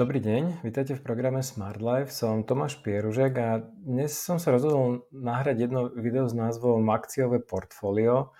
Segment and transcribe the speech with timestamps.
[0.00, 2.08] Dobrý deň, vítajte v programe Smart Life.
[2.08, 8.32] Som Tomáš Pieružek a dnes som sa rozhodol nahrať jedno video s názvom Akciové portfólio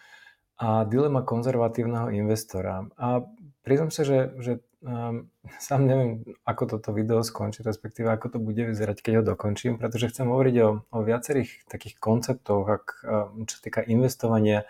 [0.57, 2.89] a dilema konzervatívneho investora.
[2.97, 3.29] A
[3.61, 5.29] priznám sa, že, že um,
[5.69, 10.17] sám neviem, ako toto video skončí, respektíve ako to bude vyzerať, keď ho dokončím, pretože
[10.17, 14.65] chcem hovoriť o, o viacerých takých konceptoch, ak, um, čo týka investovania,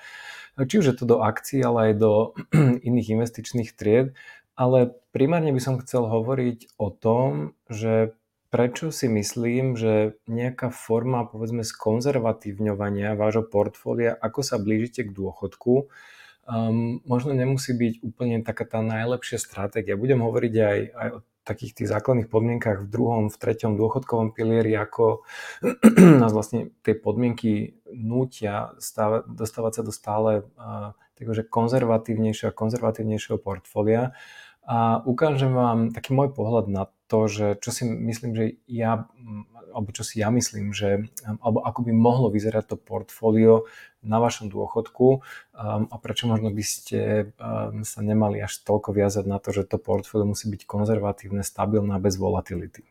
[0.59, 2.35] či už je to do akcií, ale aj do
[2.91, 4.11] iných investičných tried
[4.61, 8.13] ale primárne by som chcel hovoriť o tom, že
[8.53, 15.89] prečo si myslím, že nejaká forma povedzme skonzervatívňovania vášho portfólia, ako sa blížite k dôchodku,
[16.45, 19.97] um, možno nemusí byť úplne taká tá najlepšia stratégia.
[19.97, 24.77] Budem hovoriť aj, aj o takých tých základných podmienkach v druhom, v treťom dôchodkovom pilieri,
[24.77, 25.25] ako
[26.23, 33.41] nás vlastne tie podmienky nútia stáva, dostávať sa do stále uh, takože konzervatívnejšieho a konzervatívnejšieho
[33.41, 34.13] portfólia
[34.71, 39.11] a ukážem vám taký môj pohľad na to, že čo si myslím, že ja,
[39.75, 41.11] alebo čo si ja myslím, že,
[41.43, 43.67] alebo ako by mohlo vyzerať to portfólio
[44.07, 45.21] na vašom dôchodku um,
[45.91, 49.83] a prečo možno by ste um, sa nemali až toľko viazať na to, že to
[49.83, 52.87] portfólio musí byť konzervatívne, stabilné a bez volatility.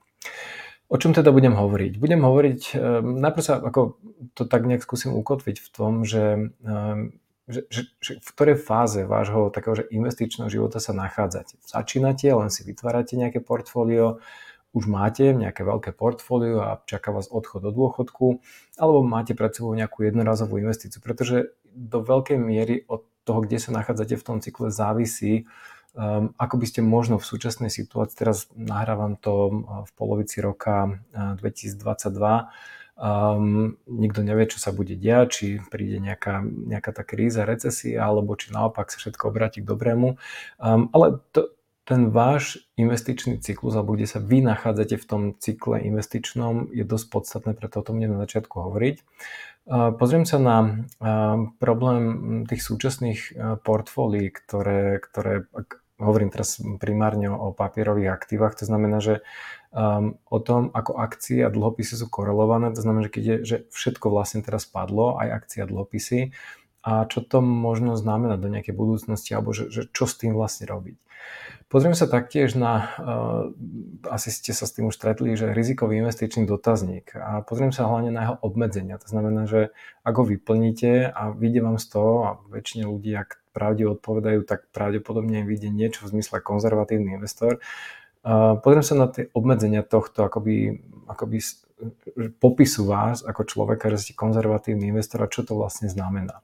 [0.91, 1.95] O čom teda budem hovoriť?
[1.95, 3.95] Budem hovoriť, um, najprv sa ako
[4.35, 7.15] to tak nejak skúsim ukotviť v tom, že um,
[7.49, 11.57] že, že, že v ktorej fáze vášho takého že investičného života sa nachádzate.
[11.65, 14.21] Začínate, len si vytvárate nejaké portfólio,
[14.69, 18.37] už máte nejaké veľké portfólio a čaká vás odchod do dôchodku,
[18.77, 23.73] alebo máte pred sebou nejakú jednorazovú investíciu, pretože do veľkej miery od toho, kde sa
[23.73, 25.49] nachádzate v tom cykle, závisí,
[25.97, 29.51] um, ako by ste možno v súčasnej situácii, teraz nahrávam to uh,
[29.89, 32.45] v polovici roka 2022, uh,
[32.99, 38.35] Um, nikto nevie, čo sa bude diať, či príde nejaká, nejaká tá kríza, recesia, alebo
[38.35, 40.19] či naopak sa všetko obráti k dobrému.
[40.59, 41.47] Um, ale to,
[41.87, 47.07] ten váš investičný cyklus, alebo kde sa vy nachádzate v tom cykle investičnom, je dosť
[47.07, 48.95] podstatné, preto o tom budem na začiatku hovoriť.
[49.63, 50.83] Uh, pozriem sa na
[51.55, 52.03] problém
[52.51, 53.31] tých súčasných
[53.63, 55.47] portfólií, ktoré, ktoré
[55.99, 59.21] hovorím teraz primárne o papierových aktívach, to znamená, že
[59.75, 63.57] um, o tom, ako akcie a dlhopisy sú korelované, to znamená, že keď je, že
[63.75, 66.31] všetko vlastne teraz padlo, aj akcie a dlhopisy,
[66.79, 70.63] a čo to možno znamená do nejakej budúcnosti, alebo že, že čo s tým vlastne
[70.63, 70.95] robiť.
[71.69, 73.45] Pozrieme sa taktiež na, uh,
[74.09, 78.09] asi ste sa s tým už stretli, že rizikový investičný dotazník a pozriem sa hlavne
[78.09, 78.97] na jeho obmedzenia.
[78.97, 79.69] To znamená, že
[80.01, 84.69] ak ho vyplníte a vyjde vám z toho, a väčšine ľudí, ak pravdivo odpovedajú, tak
[84.73, 87.57] pravdepodobne im vyjde niečo v zmysle konzervatívny investor.
[88.63, 91.39] Pozriem sa na tie obmedzenia tohto, akoby, akoby
[92.43, 96.43] popisu vás ako človeka, že ste konzervatívny investor a čo to vlastne znamená.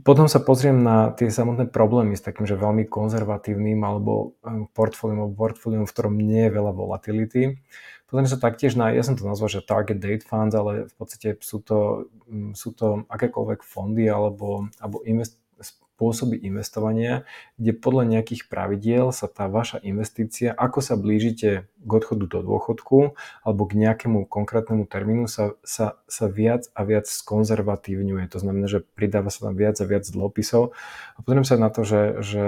[0.00, 4.32] Potom sa pozriem na tie samotné problémy s takým, že veľmi konzervatívnym alebo
[4.72, 7.60] portfóliom alebo portfóliom, v ktorom nie je veľa volatility.
[8.08, 11.36] Pozriem sa taktiež na, ja som to nazval, že target date funds, ale v podstate
[11.44, 12.08] sú to,
[12.56, 17.22] sú to akékoľvek fondy alebo, alebo invest, spôsoby investovania,
[17.54, 23.14] kde podľa nejakých pravidiel sa tá vaša investícia, ako sa blížite k odchodu do dôchodku
[23.46, 28.26] alebo k nejakému konkrétnemu termínu sa, sa, sa viac a viac skonzervatívňuje.
[28.34, 30.74] To znamená, že pridáva sa tam viac a viac dlhopisov.
[31.14, 32.44] A pozriem sa na to, že, že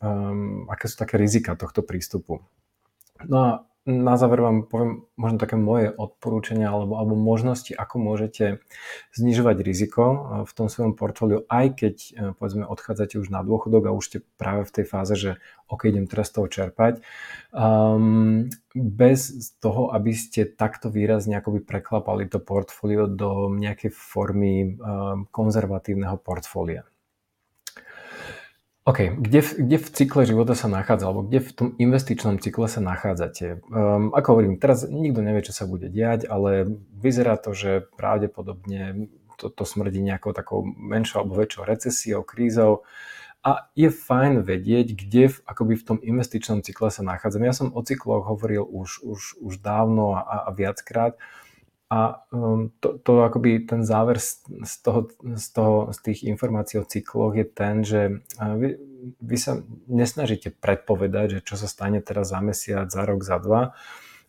[0.00, 2.40] um, aké sú také rizika tohto prístupu.
[3.28, 8.60] No a na záver vám poviem možno také moje odporúčania alebo, alebo možnosti, ako môžete
[9.16, 13.88] znižovať riziko e, v tom svojom portfóliu, aj keď e, povedzme odchádzate už na dôchodok
[13.88, 15.30] a už ste práve v tej fáze, že
[15.72, 17.00] OK, idem teraz toho čerpať,
[17.52, 25.24] um, bez toho, aby ste takto výrazne akoby preklapali to portfólio do nejakej formy um,
[25.32, 26.84] konzervatívneho portfólia.
[28.88, 32.72] OK, kde v, kde v cykle života sa nachádza, alebo kde v tom investičnom cykle
[32.72, 33.60] sa nachádzate?
[33.68, 36.64] Um, ako hovorím, teraz nikto nevie, čo sa bude diať, ale
[36.96, 42.88] vyzerá to, že pravdepodobne to, to smrdí nejakou takou menšou alebo väčšou recesiou, krízou.
[43.44, 47.44] A je fajn vedieť, kde v, akoby v tom investičnom cykle sa nachádzam.
[47.44, 51.20] Ja som o cykloch hovoril už, už, už dávno a, a viackrát.
[51.88, 56.76] A um, to, to akoby ten záver z, z, toho, z, toho, z tých informácií
[56.76, 58.76] o cykloch je ten, že vy,
[59.24, 63.72] vy sa nesnažíte predpovedať, že čo sa stane teraz za mesiac, za rok, za dva,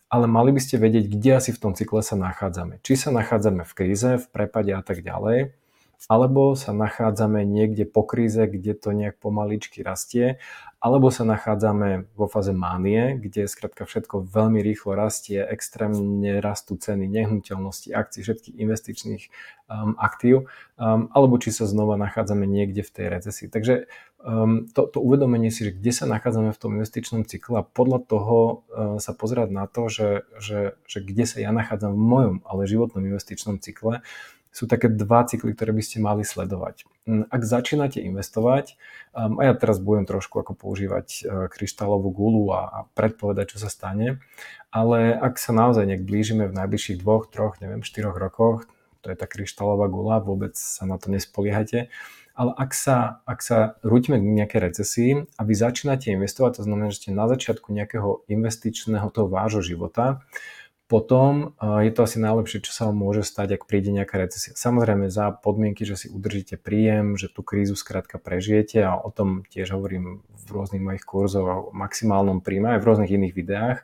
[0.08, 2.80] ale mali by ste vedieť, kde asi v tom cykle sa nachádzame.
[2.80, 5.52] Či sa nachádzame v kríze, v prepade a tak ďalej,
[6.08, 10.40] alebo sa nachádzame niekde po kríze, kde to nejak pomaličky rastie,
[10.80, 17.04] alebo sa nachádzame vo fáze mánie, kde skrátka všetko veľmi rýchlo rastie, extrémne rastú ceny
[17.04, 19.22] nehnuteľnosti, akcií, všetkých investičných
[19.68, 20.48] um, aktív,
[20.80, 23.52] um, alebo či sa znova nachádzame niekde v tej recesii.
[23.52, 23.92] Takže
[24.24, 28.00] um, to, to uvedomenie si, že kde sa nachádzame v tom investičnom cykle a podľa
[28.00, 28.36] toho
[28.72, 32.64] uh, sa pozerať na to, že, že, že kde sa ja nachádzam v mojom, ale
[32.64, 34.00] životnom investičnom cykle,
[34.50, 36.84] sú také dva cykly, ktoré by ste mali sledovať.
[37.06, 38.74] Hm, ak začínate investovať,
[39.14, 43.70] um, a ja teraz budem trošku ako používať uh, kryštálovú gulu a, predpovedať, čo sa
[43.70, 44.18] stane,
[44.74, 48.66] ale ak sa naozaj nejak blížime v najbližších dvoch, troch, neviem, štyroch rokoch,
[49.00, 51.88] to je tá kryštálová gula, vôbec sa na to nespoliehate,
[52.36, 56.88] ale ak sa, ak sa rúťme k nejakej recesii a vy začínate investovať, to znamená,
[56.92, 60.24] že ste na začiatku nejakého investičného toho vášho života,
[60.90, 64.58] potom je to asi najlepšie, čo sa vám môže stať, ak príde nejaká recesia.
[64.58, 69.46] Samozrejme za podmienky, že si udržíte príjem, že tú krízu skrátka prežijete a o tom
[69.46, 73.78] tiež hovorím v rôznych mojich kurzoch o maximálnom príjme aj v rôznych iných videách,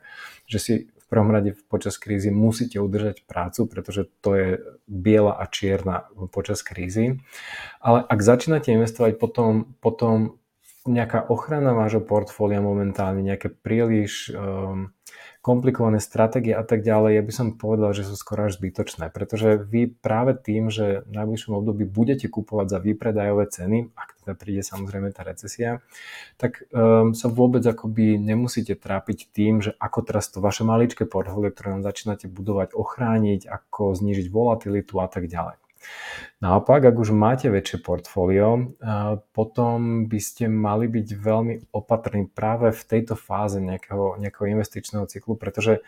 [0.51, 4.49] že si v prvom rade počas krízy musíte udržať prácu, pretože to je
[4.91, 7.23] biela a čierna počas krízy.
[7.79, 10.35] Ale ak začínate investovať, potom, potom
[10.83, 14.91] nejaká ochrana vášho portfólia momentálne, nejaké príliš um,
[15.47, 19.55] komplikované stratégie a tak ďalej, ja by som povedal, že sú skoro až zbytočné, pretože
[19.55, 24.59] vy práve tým, že v najbližšom období budete kupovať za výpredajové ceny, ak teda príde
[24.59, 25.79] samozrejme tá recesia,
[26.35, 31.55] tak um, sa vôbec akoby nemusíte trápiť tým, že ako teraz to vaše maličké portfólio,
[31.55, 35.66] ktoré nám začínate budovať, ochrániť, ako znížiť volatilitu a tak ďalej.
[36.37, 38.77] Naopak, ak už máte väčšie portfólio,
[39.33, 45.33] potom by ste mali byť veľmi opatrní práve v tejto fáze nejakého, nejakého investičného cyklu,
[45.33, 45.81] pretože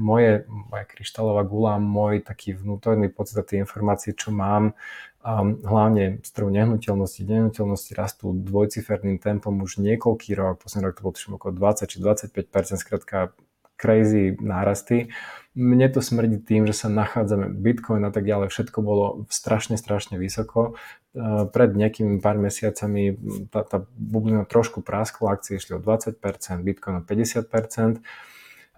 [0.00, 4.72] moje, moja kryštálová gula, môj taký vnútorný pocit a tie informácie, čo mám,
[5.20, 11.04] um, hlavne z trhu nehnuteľnosti, nehnuteľnosti rastú dvojciferným tempom už niekoľký rok, posledný rok to
[11.04, 13.36] bolo tuším okolo 20 či 25 skrátka
[13.80, 15.08] crazy nárasty.
[15.56, 20.20] Mne to smrdí tým, že sa nachádzame, Bitcoin a tak ďalej, všetko bolo strašne, strašne
[20.20, 20.78] vysoko.
[21.10, 23.18] E, pred nejakými pár mesiacami
[23.50, 26.20] tá, tá bublina trošku praskla, akcie išli o 20%,
[26.62, 28.04] Bitcoin o 50%.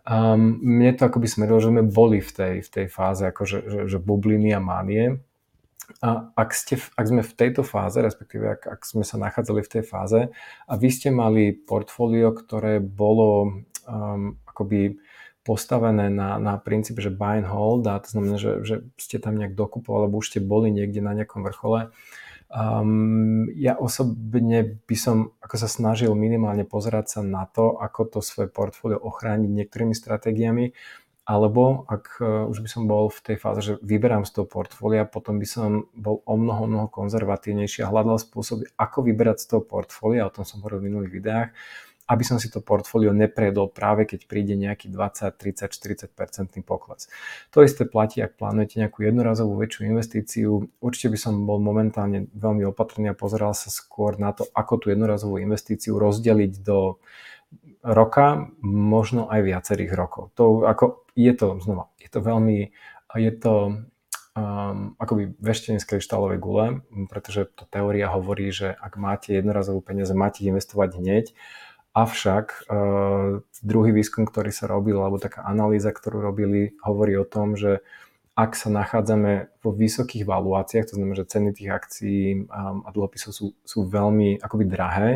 [0.02, 3.81] Um, mne to akoby smerilo, že sme boli v tej, v tej fáze akože, že,
[3.87, 5.22] že bubliny a mánie.
[6.00, 9.72] A ak, ste, ak sme v tejto fáze, respektíve ak, ak sme sa nachádzali v
[9.78, 10.20] tej fáze
[10.66, 13.62] a vy ste mali portfólio, ktoré bolo
[13.93, 14.97] um, akoby
[15.43, 19.35] postavené na, na princíp, že buy and hold, a to znamená, že, že ste tam
[19.35, 21.91] nejak dokupovali, alebo už ste boli niekde na nejakom vrchole.
[22.53, 28.19] Um, ja osobne by som ako sa snažil minimálne pozerať sa na to, ako to
[28.21, 30.77] svoje portfólio ochrániť niektorými stratégiami,
[31.27, 35.09] alebo ak uh, už by som bol v tej fáze, že vyberám z toho portfólia,
[35.09, 39.62] potom by som bol o mnoho, mnoho konzervatívnejší a hľadal spôsoby, ako vyberať z toho
[39.65, 41.49] portfólia, o tom som hovoril v minulých videách,
[42.10, 47.06] aby som si to portfólio neprejedol práve keď príde nejaký 20, 30, 40% pokles.
[47.54, 50.50] To isté platí, ak plánujete nejakú jednorazovú väčšiu investíciu.
[50.82, 54.87] Určite by som bol momentálne veľmi opatrný a pozeral sa skôr na to, ako tú
[54.90, 56.99] jednorazovú investíciu rozdeliť do
[57.82, 60.31] roka, možno aj viacerých rokov.
[60.38, 62.70] To ako, je to, znova, je to veľmi,
[63.19, 63.55] je to
[64.38, 66.66] um, akoby veštenie z kryštálovej gule,
[67.10, 71.26] pretože tá teória hovorí, že ak máte jednorazovú peniaze, máte investovať hneď
[71.93, 77.53] Avšak uh, druhý výskum, ktorý sa robil, alebo taká analýza, ktorú robili, hovorí o tom,
[77.53, 77.85] že
[78.33, 83.37] ak sa nachádzame vo vysokých valuáciách, to znamená, že ceny tých akcií um, a dlhopisov
[83.37, 85.11] sú, sú veľmi akoby drahé,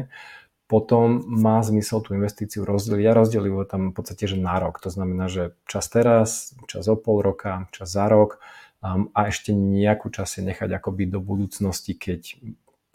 [0.69, 3.05] potom má zmysel tú investíciu rozdeliť.
[3.07, 4.83] Ja rozdelím tam v podstate, že na rok.
[4.83, 8.43] To znamená, že čas teraz, čas o pol roka, čas za rok
[8.85, 12.37] um, a ešte nejakú čas nechať akoby do budúcnosti, keď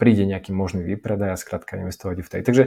[0.00, 2.42] príde nejaký možný výpredaj a skrátka investovať v tej.
[2.42, 2.64] Takže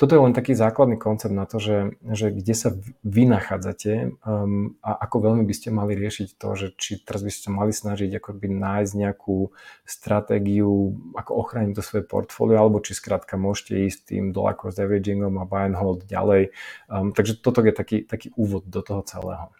[0.00, 2.72] toto je len taký základný koncept na to, že, že kde sa
[3.04, 7.32] vy nachádzate um, a ako veľmi by ste mali riešiť to, že či teraz by
[7.32, 9.52] ste mali snažiť by nájsť nejakú
[9.84, 15.36] stratégiu, ako ochrániť to svoje portfólio, alebo či skrátka môžete ísť tým dollar cost averagingom
[15.36, 16.54] a buy and hold ďalej.
[16.88, 19.52] Um, takže toto je taký, taký úvod do toho celého.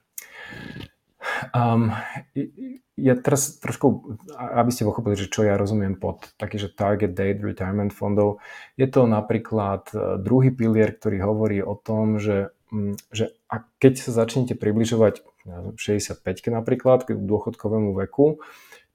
[1.52, 1.92] Um,
[3.00, 7.40] ja teraz trošku, aby ste pochopili, že čo ja rozumiem pod taký, že target date
[7.40, 8.44] retirement fondov,
[8.76, 12.52] je to napríklad e, druhý pilier, ktorý hovorí o tom, že,
[13.10, 15.24] že a keď sa začnete približovať
[15.76, 16.20] 65
[16.52, 18.44] napríklad k dôchodkovému veku,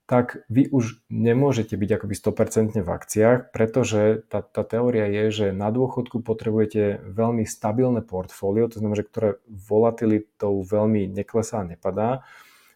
[0.05, 5.47] tak vy už nemôžete byť akoby 100% v akciách, pretože tá, tá teória je, že
[5.49, 12.21] na dôchodku potrebujete veľmi stabilné portfólio, to znamená, že ktoré volatilitou veľmi neklesá a nepadá,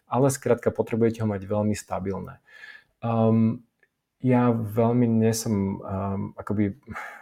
[0.10, 2.42] ale skrátka potrebujete ho mať veľmi stabilné.
[3.00, 3.64] Um,
[4.20, 5.80] ja veľmi nesom um,
[6.36, 6.76] akoby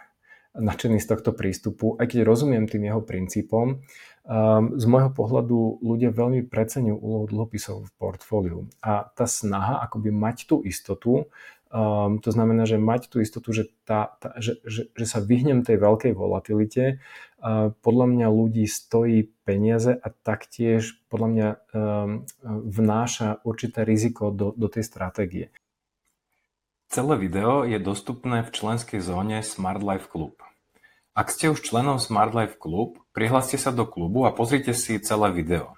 [0.66, 3.84] nadšený z tohto prístupu, aj keď rozumiem tým jeho princípom.
[4.28, 10.12] Um, z môjho pohľadu ľudia veľmi preceňujú úlohu dlhopisov v portfóliu a tá snaha akoby
[10.12, 11.32] mať tú istotu
[11.68, 15.60] Um, to znamená, že mať tú istotu, že, tá, tá, že, že, že sa vyhnem
[15.60, 21.58] tej veľkej volatilite, uh, podľa mňa ľudí stojí peniaze a taktiež podľa mňa um,
[22.72, 25.46] vnáša určité riziko do, do tej stratégie.
[26.88, 30.40] Celé video je dostupné v členskej zóne Smart Life Club.
[31.12, 35.28] Ak ste už členom Smart Life Club, prihláste sa do klubu a pozrite si celé
[35.36, 35.77] video.